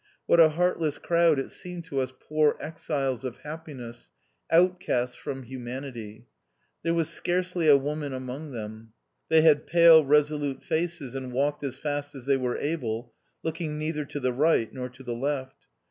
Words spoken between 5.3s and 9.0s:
humanity. There was scarcely a woman among them.